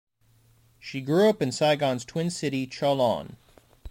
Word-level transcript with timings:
She 0.79 0.99
grew 1.01 1.29
up 1.29 1.43
in 1.43 1.51
Saigon's 1.51 2.05
twin 2.05 2.31
city, 2.31 2.65
Cholon. 2.65 3.37